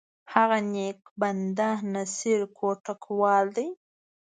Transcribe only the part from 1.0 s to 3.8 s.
بنده، نصیر کوټوال دی!